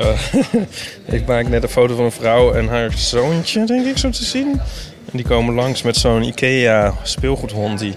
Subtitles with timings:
[0.00, 0.34] Eh,
[1.16, 4.24] ik maak net een foto van een vrouw en haar zoontje, denk ik, zo te
[4.24, 4.60] zien.
[5.04, 7.94] En die komen langs met zo'n IKEA speelgoedhond die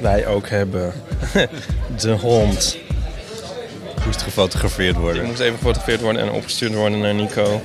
[0.00, 0.92] wij ook hebben.
[2.00, 2.76] De hond.
[4.06, 5.24] Moest gefotografeerd Die worden.
[5.24, 7.60] moest even gefotografeerd worden en opgestuurd worden naar Nico.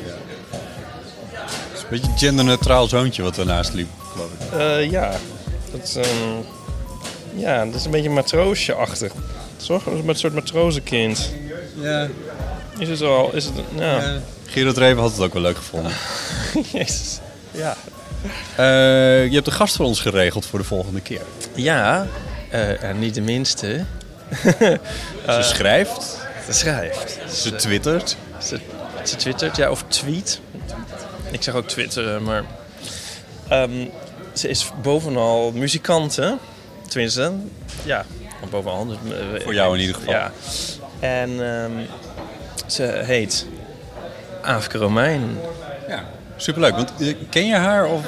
[1.32, 4.59] Het is een beetje een genderneutraal zoontje wat ernaast liep, geloof ik.
[4.59, 5.12] Eh, ja,
[5.72, 6.44] dat is een,
[7.36, 9.14] ja, dat is een beetje matroosje-achtig.
[9.58, 11.32] Zorg met een soort matrozenkind.
[11.82, 12.08] Ja.
[12.80, 13.34] Is het al?
[13.34, 13.54] Is het?
[13.76, 14.20] Ja.
[14.46, 15.92] Gerard Reven had het ook wel leuk gevonden.
[16.74, 17.20] Jezus.
[17.52, 17.76] Ja.
[18.56, 21.22] Eh, je hebt een gast voor ons geregeld voor de volgende keer.
[21.56, 22.08] Ja,
[22.50, 23.86] eh, en niet de minste.
[25.26, 27.18] Ze schrijft, Ze schrijft.
[27.34, 28.18] ze twittert.
[28.42, 28.59] Ze,
[29.03, 30.40] ze twittert, ja, of tweet.
[31.31, 32.44] Ik zeg ook twitteren, maar...
[33.48, 33.86] ehm,
[34.34, 36.31] ze is bovenal muzikant, hè?
[36.88, 37.31] Tenminste,
[37.84, 38.06] ja,
[38.50, 38.86] bovenal.
[38.86, 40.14] Dus, eh, Voor jou in ieder geval.
[40.14, 40.31] Ja.
[41.00, 41.72] En ehm,
[42.68, 43.46] ze heet
[44.42, 45.40] Aafke Romein.
[45.88, 46.04] Ja.
[46.36, 47.86] Superleuk, want eh, ken je haar?
[47.86, 48.02] Of...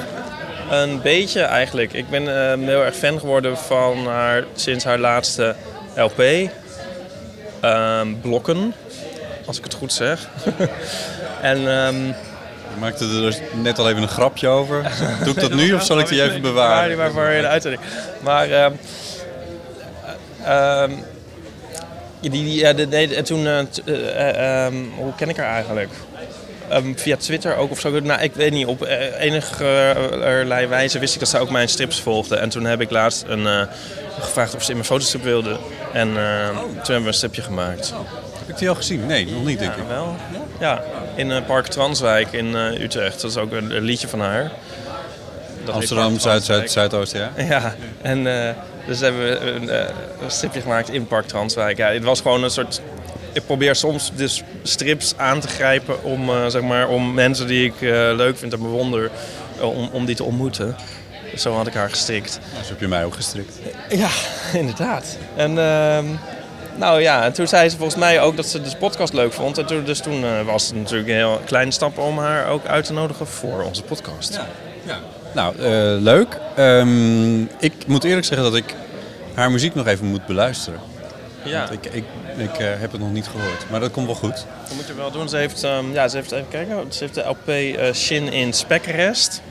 [0.70, 1.92] Een beetje eigenlijk.
[1.92, 5.54] Ik ben eh, heel erg fan geworden van haar sinds haar laatste
[5.96, 6.22] LP.
[7.60, 8.74] Ehm, Blokken,
[9.46, 10.28] als ik het goed zeg.
[11.40, 12.04] en ehm,
[12.74, 14.82] Je maakte er dus net al even een grapje over.
[15.24, 16.88] Doe ik dat nu of zal ik die even bewaren?
[16.88, 17.82] Die maar voor de uitzending.
[18.20, 18.72] Maar ehm,
[20.44, 20.92] ehm,
[22.30, 25.90] die, die, ja, de, en toen, eh, eh, eh, ehm, hoe ken ik haar eigenlijk?
[26.72, 28.00] Ehm, via Twitter ook of zo.
[28.00, 28.66] Nou, ik weet niet.
[28.66, 29.64] Op eh, enige
[30.68, 32.36] wijze wist ik dat ze ook mijn strips volgde.
[32.36, 33.68] En toen heb ik laatst een,
[34.20, 35.58] gevraagd of ze in mijn fotostrip wilde.
[35.92, 37.94] En eh, toen hebben we een stripje gemaakt.
[38.38, 39.06] Heb ik die al gezien?
[39.06, 39.82] Nee, nog niet denk ik.
[39.82, 40.16] Ja, wel.
[40.60, 40.82] Ja,
[41.14, 43.20] in Park Transwijk in Utrecht.
[43.20, 44.50] Dat is ook een, een liedje van haar.
[45.64, 47.08] Dat Amsterdam, Park Zuid, Zuid, Transwijk.
[47.08, 47.44] Zuidoost, ja.
[47.44, 48.54] Ja, en eh,
[48.86, 51.76] dus hebben we een, eh, een stripje gemaakt in Park Transwijk.
[51.76, 52.80] Ja, het was gewoon een soort...
[53.32, 57.64] Ik probeer soms dus strips aan te grijpen om, eh, zeg maar, om mensen die
[57.64, 59.10] ik eh, leuk vind en bewonder,
[59.60, 60.76] om, om die te ontmoeten.
[61.36, 62.32] Zo had ik haar gestrikt.
[62.32, 63.58] Zo heb je mij ook gestrikt.
[63.88, 64.08] Ja,
[64.60, 65.18] inderdaad.
[65.36, 66.04] En ehm,
[66.76, 69.58] nou ja, en toen zei ze volgens mij ook dat ze de podcast leuk vond.
[69.58, 72.84] En toen, dus toen was het natuurlijk een heel kleine stap om haar ook uit
[72.84, 74.40] te nodigen voor onze podcast.
[75.34, 76.38] Nou, eh, leuk.
[76.56, 78.74] Ehm, ik moet eerlijk zeggen dat ik
[79.34, 80.80] haar muziek nog even moet beluisteren.
[81.44, 81.58] Ja.
[81.58, 82.04] Want ik, ik,
[82.36, 83.70] ik eh, heb het nog niet gehoord.
[83.70, 84.46] Maar dat komt wel goed.
[84.68, 85.28] Dat moet je wel doen.
[85.28, 86.92] Ze heeft, ehm, ja, ze heeft even kijken.
[86.92, 89.42] Ze heeft de LP eh, Shin in Spekkerest.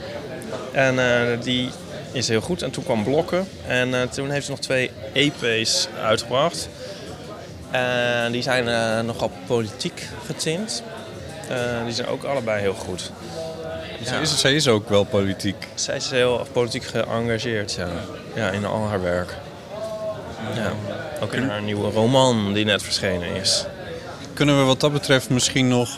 [0.72, 0.96] En
[1.42, 1.70] die
[2.12, 2.62] is heel goed.
[2.62, 3.48] En toen kwam Blokken.
[3.66, 6.68] En toen heeft ze nog twee EP's uitgebracht.
[7.70, 10.82] En die zijn nogal politiek getint.
[11.84, 13.10] Die zijn ook allebei heel goed.
[14.02, 15.66] Zij, is, zij is ook wel politiek.
[15.74, 17.88] Zij is heel politiek geëngageerd, ja.
[18.34, 19.34] Ja, in al haar werk.
[20.54, 20.72] Ja.
[21.22, 23.64] Ook in haar nieuwe roman die net verschenen is.
[24.34, 25.88] Kunnen we wat dat betreft misschien nog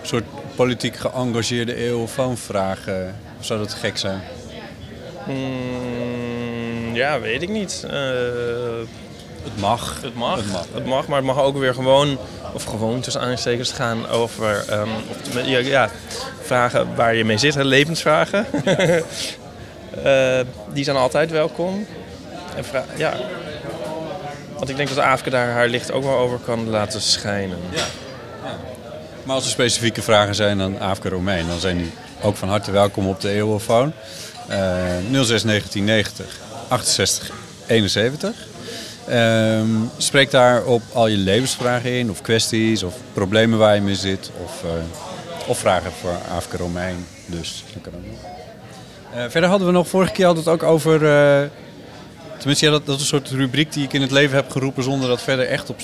[0.00, 0.24] een soort
[0.54, 3.16] politiek geëngageerde eeuwfoon vragen?
[3.38, 4.20] Of zou dat gek zijn?
[5.26, 7.84] Mm, ja, weet ik niet.
[7.90, 7.98] Eh,
[9.42, 9.98] Het mag.
[10.02, 10.36] het, mag.
[10.36, 10.66] Het mag.
[10.74, 12.18] Het mag, maar het mag ook weer gewoon,
[12.52, 15.90] of gewoon tussen aanstekers gaan over ehm, of, ja, ja,
[16.42, 18.46] vragen waar je mee zit, hè, levensvragen.
[20.02, 20.40] Eh,
[20.72, 21.86] die zijn altijd welkom.
[22.56, 22.64] En
[22.96, 23.14] ja.
[24.56, 27.58] Want ik denk dat Aafke daar haar licht ook wel over kan laten schijnen.
[29.22, 32.70] Maar als er specifieke vragen zijn aan Aafke Romein, dan zijn die ook van harte
[32.70, 33.92] welkom op de eeuwenfoon.
[34.48, 34.58] Eh
[35.10, 37.30] 06 1990 68
[37.66, 38.34] 71.
[39.10, 39.66] Ehm,
[39.96, 44.30] spreek daar op al je levensvragen in, of kwesties, of problemen waar je mee zit,
[44.44, 44.70] of, eh,
[45.48, 47.06] of vragen voor Aafke Romein.
[47.26, 48.30] Dus dat kan ook.
[49.14, 50.94] Eh, verder hadden we nog, vorige keer hadden we het ook over.
[51.06, 51.48] eh,
[52.38, 54.82] tenminste, ja, dat, dat is een soort rubriek die ik in het leven heb geroepen
[54.82, 55.80] zonder dat verder echt op,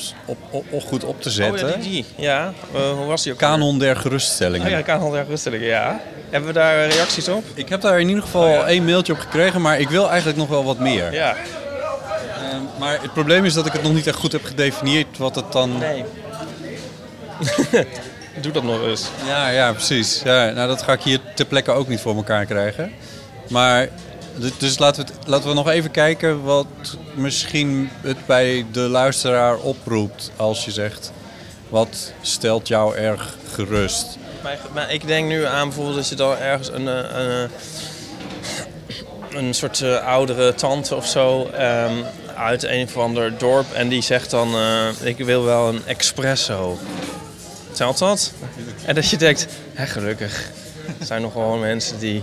[0.50, 1.64] op, goed op te zetten.
[1.64, 2.04] Oh ja, die, die.
[2.16, 3.38] Ja, hoe was die ook?
[3.38, 4.66] Kanon der geruststellingen.
[4.66, 6.00] Oh ja, kanon der ruststellingen, ja.
[6.30, 7.44] Hebben we daar reacties op?
[7.54, 10.38] Ik heb daar in ieder geval al één mailtje op gekregen, maar ik wil eigenlijk
[10.38, 11.12] nog wel wat meer.
[11.12, 11.36] Ja.
[12.56, 15.34] Ehm, maar het probleem is dat ik het nog niet echt goed heb gedefinieerd wat
[15.34, 15.78] het dan...
[15.78, 16.04] Nee.
[18.40, 19.04] Doe dat nog eens.
[19.26, 20.20] Ja, ja, precies.
[20.24, 22.92] Ja, nou, dat ga ik hier ter plekke ook niet voor elkaar krijgen.
[23.48, 23.88] Maar,
[24.58, 26.66] dus laten we, het- laten we nog even kijken wat
[27.14, 31.12] misschien het bij de luisteraar oproept als je zegt...
[31.68, 34.18] Wat stelt jou erg gerust?
[34.42, 37.48] Maar, maar ik denk nu aan bijvoorbeeld dat je dan ergens een, eh, een,
[39.30, 41.92] eh, een soort eh, oudere tante of zo ehm,
[42.36, 46.78] uit een of ander dorp en die zegt dan: eh, Ik wil wel een espresso.
[47.72, 48.32] Telt dat?
[48.84, 50.50] En dat je denkt: hè, gelukkig
[51.00, 52.22] er zijn nog gewoon mensen die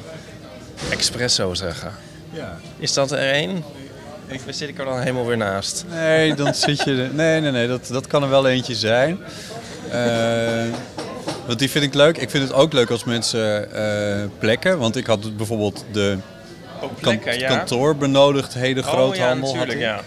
[0.89, 1.92] espresso zeggen.
[2.31, 2.57] Ja.
[2.80, 3.63] Is dat er één?
[4.27, 5.86] Ik zit ik er dan helemaal weer naast.
[5.89, 6.92] Nee, dan zit je...
[6.92, 9.19] er- Nee, nee, nee, dat, dat kan er wel eentje zijn.
[9.92, 10.66] Eh,
[11.45, 12.18] want die vind ik leuk.
[12.18, 14.77] Ik vind het ook leuk als mensen eh, plekken.
[14.80, 16.18] Want ik had bijvoorbeeld de
[16.83, 17.47] Ook kan- plekken, ja.
[17.57, 19.50] kantoorbenodigdheden Oh, groothandel.
[19.50, 20.01] ja, natuurlijk, ja.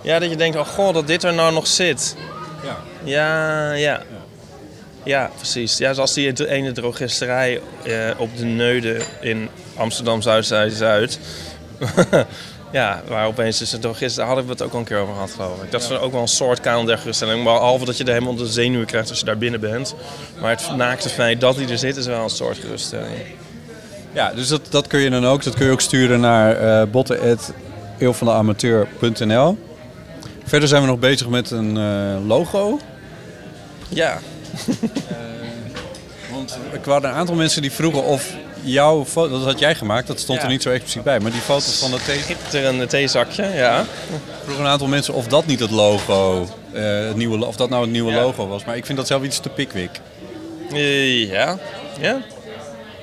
[0.00, 2.16] Ja, dat je denkt, oh god, dat dit er nou nog zit.
[2.64, 2.76] Ja.
[3.04, 4.02] Ja, ja.
[5.04, 5.78] Ja, precies.
[5.78, 11.18] Ja, zoals die ene drogisterij eh, op de Neude in Amsterdam Zuid-Zuid-Zuid.
[12.72, 15.30] ja, waar opeens dus drogist, daar hadden we het ook al een keer over gehad,
[15.30, 15.70] geloof ik.
[15.70, 17.44] Dat is ook wel een soort kanaal der geruststelling.
[17.44, 19.94] Behalve dat je er helemaal de zenuwen krijgt als je daar binnen bent.
[20.40, 23.16] Maar het naakte feit dat hij er zit is wel een soort geruststelling.
[24.12, 25.42] Ja, dus dat, dat kun je dan ook.
[25.44, 29.58] Dat kun je ook sturen naar uh, botten.eeuwvandeamateur.nl
[30.44, 32.78] Verder zijn we nog bezig met een eh, logo.
[33.88, 34.18] Ja,
[36.32, 38.32] Want er waren een aantal mensen die vroegen of
[38.62, 40.44] jouw foto, dat had jij gemaakt, dat stond Ja.
[40.44, 43.84] er niet zo expliciet bij, maar die foto's van de thee, schitterende theezakje, ja.
[44.44, 47.82] vroegen een aantal mensen of dat niet het logo, eh, het nieuwe, of dat nou
[47.82, 48.20] het nieuwe Ja.
[48.22, 48.64] logo was.
[48.64, 50.00] Maar ik vind dat zelf iets te pikwik.
[50.72, 51.58] Eh, Ja.
[52.00, 52.20] Ja?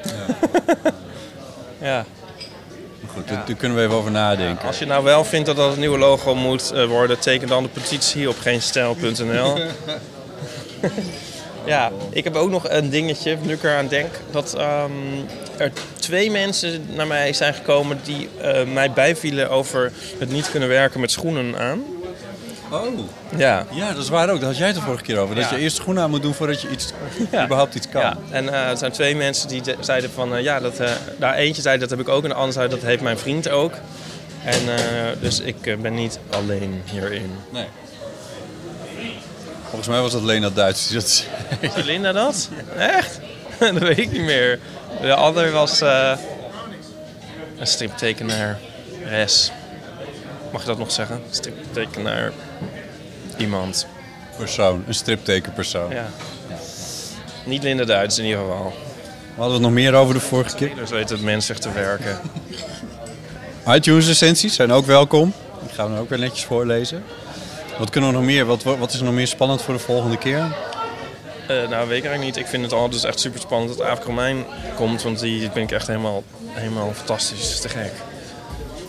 [1.90, 2.06] ja.
[3.02, 4.68] Maar goed, daar, daar kunnen we even over nadenken.
[4.68, 7.64] Als je nou wel vindt dat dat het nieuwe logo moet eh, worden, teken dan
[7.64, 9.60] de petitie op geenstijl.nl.
[11.66, 14.92] ja, ik heb ook nog een dingetje, nu ik eraan denk, dat ehm,
[15.58, 20.70] er twee mensen naar mij zijn gekomen die eh, mij bijvielen over het niet kunnen
[20.70, 21.84] werken met schoenen aan.
[22.72, 23.00] Oh,
[23.38, 23.66] Ja.
[23.72, 24.40] ja, dat is waar ook.
[24.40, 25.36] Dat had jij het de vorige keer over.
[25.36, 25.56] Dat Ja.
[25.56, 26.92] je eerst schoenen aan moet doen voordat je iets,
[27.32, 27.44] Ja.
[27.46, 28.02] überhaupt iets kan.
[28.02, 30.90] Ja, en eh, er zijn twee mensen die de- zeiden van, eh, ja, dat, eh,
[31.18, 33.50] daar eentje zei dat heb ik ook en de ander zei dat heeft mijn vriend
[33.50, 33.74] ook.
[34.44, 34.60] En
[35.20, 37.32] dus ik ben niet alleen hierin.
[37.50, 37.66] Nee.
[39.68, 41.28] Volgens mij was dat Lena Duits die dat zei.
[41.60, 42.50] Is Linda dat?
[42.78, 43.20] Echt?
[43.60, 44.60] dat weet ik niet meer.
[45.02, 46.18] De ander was een
[47.68, 48.60] striptekenaar.
[49.06, 49.52] Res.
[50.52, 51.22] Mag je dat nog zeggen?
[51.30, 52.32] Striptekenaar.
[53.38, 53.88] Iemand.
[54.38, 55.90] persoon, een striptekenpersoon.
[55.90, 56.08] Ja.
[57.46, 58.74] Niet Linda Duits in ieder geval.
[59.36, 60.76] We hadden het nog meer over de vorige keer.
[60.76, 62.20] Dus weet het mens zich te werken.
[63.76, 65.34] iTunes recensies zijn ook welkom.
[65.62, 67.04] Die gaan we ook weer netjes voorlezen.
[67.78, 68.46] Wat kunnen we nog meer?
[68.46, 70.56] Wat, wat is er nog meer spannend voor de volgende keer?
[71.48, 72.38] Eh, nou, weet ik eigenlijk niet.
[72.38, 74.46] Ik vind het al dus echt super spannend dat Aaf Romein
[74.76, 75.02] komt.
[75.02, 77.60] Want die vind ik echt helemaal, helemaal fantastisch.
[77.60, 77.92] Te gek.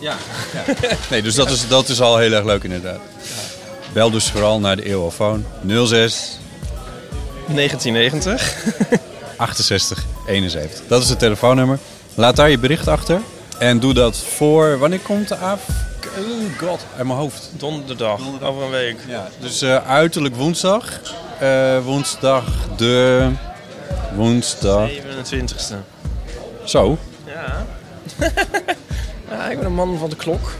[0.01, 0.15] Ja.
[1.09, 2.99] Nee, dus dat is, dat is al heel erg leuk inderdaad.
[3.93, 6.37] Bel dus vooral naar de Eeuwofoon 06
[7.47, 8.55] 1990.
[9.37, 10.81] 68 71.
[10.87, 11.79] Dat is het telefoonnummer.
[12.15, 13.21] Laat daar je bericht achter.
[13.57, 14.77] En doe dat voor...
[14.77, 15.61] Wanneer komt de AF?
[16.17, 17.49] Oh god, uit mijn hoofd.
[17.57, 18.19] Donderdag.
[18.41, 18.97] Over een week.
[19.07, 21.01] Ja, dus eh, uiterlijk woensdag.
[21.39, 22.43] Eh, woensdag
[22.77, 23.27] de...
[24.15, 24.89] Woensdag...
[24.89, 25.75] 27ste.
[26.65, 26.97] Zo.
[27.25, 27.65] Ja.
[29.31, 30.51] ja, ik ben een man van de klok.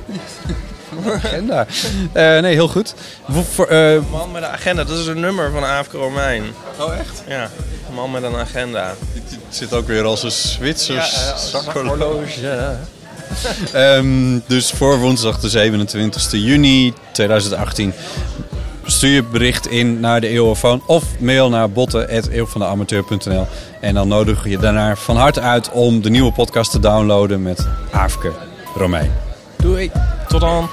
[1.05, 1.65] Agenda.
[2.11, 2.93] Eh, nee, heel goed.
[3.29, 4.83] Voor, eh, Man met een agenda.
[4.83, 6.43] Dat is een nummer van Aaf Romein.
[6.79, 7.23] oh, echt?
[7.27, 7.49] Ja.
[7.89, 8.93] Een man met een agenda.
[9.13, 11.97] Het zit ook weer als een Zwitsers zakhorloge.
[11.97, 12.75] horloge.
[13.73, 17.93] Ehm, dus voor woensdag de 27 juni 2018
[18.85, 23.47] stuur je bericht in naar de Eeuwofoon of mail naar botten.eeuwvandeamateur.nl
[23.81, 27.67] en dan nodig je daarna van harte uit om de nieuwe podcast te downloaden met
[27.91, 29.11] Aafke Romein.
[29.57, 29.91] Doei.
[30.27, 30.69] Tot dan.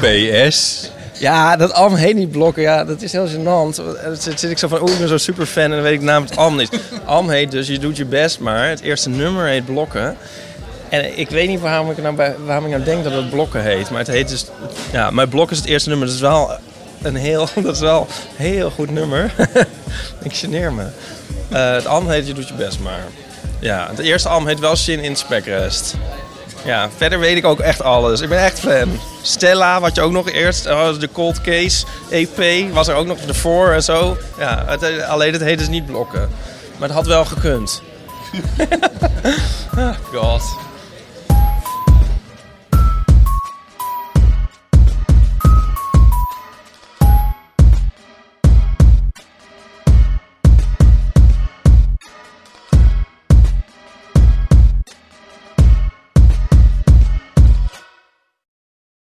[0.00, 0.90] PS.
[1.18, 2.62] Ja, dat Am heet niet blokken.
[2.62, 3.76] Ja, dat is heel gênant.
[3.76, 5.92] Dan zit, zit ik zo van, oh, ik ben zo super fan en dan weet
[5.92, 6.80] ik namelijk het Am niet.
[7.04, 8.68] Am heet dus, je doet je best maar.
[8.68, 10.16] Het eerste nummer heet blokken.
[10.88, 13.62] En ik weet niet waarom ik nou, bij, waarom ik nou denk dat het blokken
[13.62, 13.90] heet.
[13.90, 14.46] Maar het heet dus,
[14.92, 16.06] ja, maar blok is het eerste nummer.
[16.06, 16.50] Dat is wel
[17.02, 18.06] een heel, dat is wel
[18.38, 19.34] een heel goed nummer.
[20.22, 20.86] ik geneer me.
[21.48, 23.04] Eh, het Am heet je doet je best maar.
[23.60, 25.94] Ja, het eerste Am heet wel Shin in Spekrest.
[26.64, 28.20] Ja, verder weet ik ook echt alles.
[28.20, 29.00] Ik ben echt fan.
[29.22, 33.18] Stella, wat je ook nog eerst, oh, de Cold Case EP, was er ook nog
[33.18, 34.16] ervoor en zo.
[34.38, 34.76] Ja,
[35.08, 36.28] alleen het heet dus niet blokken.
[36.78, 37.82] Maar het had wel gekund.
[39.76, 40.42] Ah, God.